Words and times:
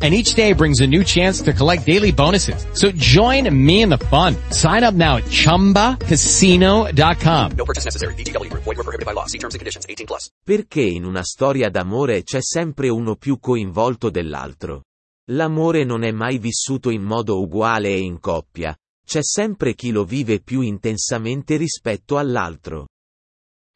And 0.00 0.14
each 0.14 0.34
day 0.34 0.52
brings 0.52 0.80
a 0.80 0.86
new 0.86 1.02
chance 1.02 1.42
to 1.42 1.52
collect 1.52 1.84
daily 1.84 2.12
bonuses. 2.12 2.64
So 2.72 2.92
join 2.92 3.52
me 3.52 3.82
in 3.82 3.88
the 3.88 3.98
fun. 3.98 4.36
Sign 4.50 4.84
up 4.84 4.94
now 4.94 5.16
at 5.16 5.24
ChumbaCasino.com. 5.24 7.50
No 7.56 7.64
purchase 7.64 7.84
necessary. 7.84 8.14
BGW. 8.14 8.48
Void 8.52 8.64
were 8.64 8.84
prohibited 8.84 9.06
by 9.06 9.12
law. 9.12 9.26
See 9.26 9.38
terms 9.38 9.54
and 9.54 9.60
conditions. 9.60 9.86
18 9.88 10.06
plus. 10.06 10.30
Perché 10.44 10.82
in 10.82 11.04
una 11.04 11.24
storia 11.24 11.68
d'amore 11.68 12.22
c'è 12.22 12.40
sempre 12.40 12.88
uno 12.88 13.16
più 13.16 13.40
coinvolto 13.40 14.08
dell'altro? 14.08 14.84
L'amore 15.30 15.84
non 15.84 16.04
è 16.04 16.10
mai 16.10 16.38
vissuto 16.38 16.88
in 16.88 17.02
modo 17.02 17.40
uguale 17.40 17.88
e 17.88 17.98
in 17.98 18.18
coppia, 18.18 18.74
c'è 19.04 19.22
sempre 19.22 19.74
chi 19.74 19.90
lo 19.90 20.04
vive 20.04 20.40
più 20.40 20.60
intensamente 20.60 21.56
rispetto 21.56 22.16
all'altro. 22.16 22.86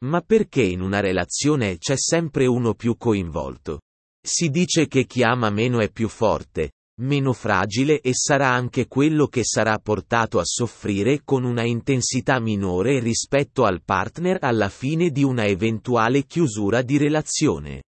Ma 0.05 0.21
perché 0.21 0.61
in 0.61 0.81
una 0.81 0.99
relazione 0.99 1.77
c'è 1.77 1.95
sempre 1.95 2.45
uno 2.45 2.73
più 2.73 2.97
coinvolto? 2.97 3.81
Si 4.25 4.49
dice 4.49 4.87
che 4.87 5.05
chi 5.05 5.21
ama 5.21 5.49
meno 5.49 5.81
è 5.81 5.91
più 5.91 6.07
forte, 6.07 6.71
meno 7.01 7.33
fragile 7.33 7.99
e 7.99 8.11
sarà 8.13 8.49
anche 8.49 8.87
quello 8.87 9.27
che 9.27 9.43
sarà 9.43 9.77
portato 9.79 10.39
a 10.39 10.45
soffrire 10.45 11.23
con 11.25 11.43
una 11.43 11.63
intensità 11.63 12.39
minore 12.39 12.99
rispetto 12.99 13.65
al 13.65 13.83
partner 13.83 14.37
alla 14.41 14.69
fine 14.69 15.09
di 15.09 15.23
una 15.23 15.45
eventuale 15.45 16.23
chiusura 16.23 16.81
di 16.81 16.97
relazione. 16.97 17.83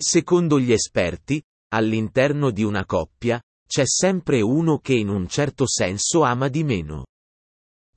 Secondo 0.00 0.60
gli 0.60 0.70
esperti, 0.70 1.42
all'interno 1.72 2.52
di 2.52 2.62
una 2.62 2.84
coppia, 2.84 3.42
c'è 3.66 3.86
sempre 3.86 4.40
uno 4.40 4.78
che 4.78 4.94
in 4.94 5.08
un 5.08 5.28
certo 5.28 5.66
senso 5.66 6.22
ama 6.22 6.48
di 6.48 6.62
meno. 6.62 7.06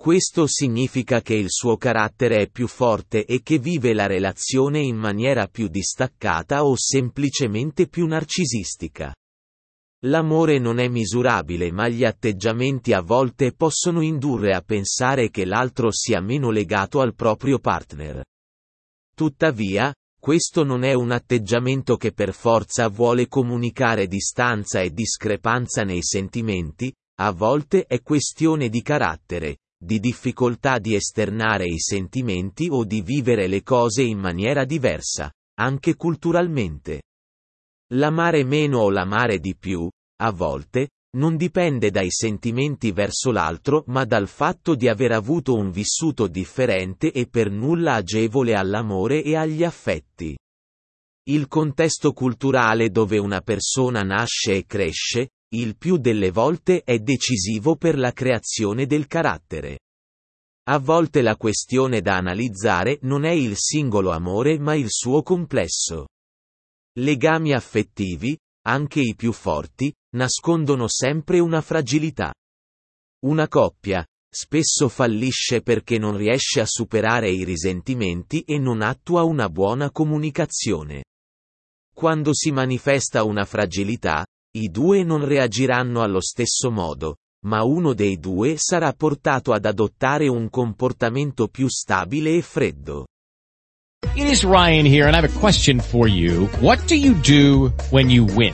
Questo 0.03 0.47
significa 0.47 1.21
che 1.21 1.33
il 1.33 1.45
suo 1.47 1.77
carattere 1.77 2.41
è 2.41 2.49
più 2.49 2.67
forte 2.67 3.23
e 3.23 3.41
che 3.41 3.57
vive 3.57 3.93
la 3.93 4.05
relazione 4.05 4.81
in 4.81 4.97
maniera 4.97 5.47
più 5.47 5.69
distaccata 5.69 6.65
o 6.65 6.73
semplicemente 6.75 7.87
più 7.87 8.05
narcisistica. 8.05 9.15
L'amore 10.01 10.59
non 10.59 10.79
è 10.79 10.89
misurabile 10.89 11.71
ma 11.71 11.87
gli 11.87 12.03
atteggiamenti 12.03 12.91
a 12.91 12.99
volte 12.99 13.53
possono 13.53 14.01
indurre 14.01 14.53
a 14.53 14.59
pensare 14.59 15.29
che 15.29 15.45
l'altro 15.45 15.89
sia 15.89 16.19
meno 16.19 16.49
legato 16.49 16.99
al 16.99 17.15
proprio 17.15 17.59
partner. 17.59 18.25
Tuttavia, 19.15 19.95
questo 20.19 20.65
non 20.65 20.83
è 20.83 20.91
un 20.91 21.11
atteggiamento 21.11 21.95
che 21.95 22.11
per 22.11 22.33
forza 22.33 22.89
vuole 22.89 23.29
comunicare 23.29 24.07
distanza 24.07 24.81
e 24.81 24.91
discrepanza 24.91 25.83
nei 25.83 26.03
sentimenti, 26.03 26.93
a 27.21 27.31
volte 27.31 27.85
è 27.85 28.01
questione 28.01 28.67
di 28.67 28.81
carattere, 28.81 29.59
di 29.83 29.99
difficoltà 29.99 30.79
di 30.79 30.95
esternare 30.95 31.65
i 31.65 31.79
sentimenti 31.79 32.67
o 32.69 32.85
di 32.85 33.01
vivere 33.01 33.47
le 33.47 33.61
cose 33.63 34.01
in 34.01 34.17
maniera 34.17 34.65
diversa, 34.65 35.31
anche 35.59 35.95
culturalmente. 35.95 37.01
L'amare 37.93 38.43
meno 38.43 38.79
o 38.79 38.89
l'amare 38.89 39.39
di 39.39 39.55
più, 39.55 39.89
a 40.21 40.31
volte, 40.31 40.89
non 41.15 41.35
dipende 41.35 41.91
dai 41.91 42.09
sentimenti 42.09 42.91
verso 42.91 43.31
l'altro 43.31 43.83
ma 43.87 44.03
dal 44.03 44.27
fatto 44.27 44.73
di 44.73 44.87
aver 44.87 45.11
avuto 45.11 45.53
un 45.53 45.69
vissuto 45.69 46.27
differente 46.27 47.11
e 47.11 47.27
per 47.27 47.51
nulla 47.51 47.95
agevole 47.95 48.55
all'amore 48.55 49.21
e 49.23 49.35
agli 49.35 49.63
affetti. 49.63 50.35
Il 51.25 51.47
contesto 51.47 52.13
culturale 52.13 52.89
dove 52.89 53.17
una 53.17 53.41
persona 53.41 54.01
nasce 54.01 54.53
e 54.53 54.65
cresce, 54.65 55.29
il 55.55 55.77
più 55.77 55.97
delle 55.97 56.31
volte 56.31 56.81
è 56.81 56.97
decisivo 56.99 57.75
per 57.75 57.97
la 57.97 58.11
creazione 58.11 58.87
del 58.87 59.05
carattere. 59.05 59.79
A 60.69 60.79
volte 60.79 61.21
la 61.21 61.35
questione 61.35 62.01
da 62.01 62.15
analizzare 62.15 62.97
non 63.01 63.23
è 63.23 63.31
il 63.31 63.55
singolo 63.57 64.11
amore 64.11 64.57
ma 64.57 64.73
il 64.75 64.87
suo 64.89 65.21
complesso. 65.21 66.07
Legami 66.99 67.53
affettivi, 67.53 68.37
anche 68.65 69.01
i 69.01 69.13
più 69.15 69.31
forti, 69.31 69.93
nascondono 70.15 70.87
sempre 70.87 71.39
una 71.39 71.61
fragilità. 71.61 72.33
Una 73.25 73.47
coppia, 73.47 74.05
spesso 74.33 74.87
fallisce 74.89 75.61
perché 75.61 75.99
non 75.99 76.17
riesce 76.17 76.61
a 76.61 76.65
superare 76.65 77.29
i 77.29 77.43
risentimenti 77.43 78.41
e 78.41 78.57
non 78.57 78.81
attua 78.81 79.23
una 79.23 79.49
buona 79.49 79.91
comunicazione. 79.91 81.03
Quando 81.93 82.33
si 82.33 82.51
manifesta 82.51 83.23
una 83.23 83.45
fragilità, 83.45 84.25
i 84.55 84.69
due 84.69 85.03
non 85.03 85.25
reagiranno 85.25 86.03
allo 86.03 86.21
stesso 86.21 86.69
modo, 86.69 87.17
ma 87.47 87.63
uno 87.63 87.93
dei 87.93 88.19
due 88.19 88.53
sarà 88.57 88.93
portato 88.93 89.51
ad 89.51 89.65
adottare 89.65 90.27
un 90.27 90.47
comportamento 90.51 91.47
più 91.47 91.67
stabile 91.67 92.35
e 92.35 92.41
freddo. 92.43 93.07
It 94.13 94.29
is 94.29 94.43
Ryan 94.43 94.85
here 94.85 95.07
and 95.07 95.15
I 95.15 95.17
have 95.17 95.25
a 95.25 95.39
question 95.39 95.79
for 95.79 96.07
you. 96.07 96.47
What 96.59 96.85
do 96.85 96.93
you 96.93 97.15
do 97.15 97.73
when 97.89 98.11
you 98.11 98.25
win? 98.25 98.53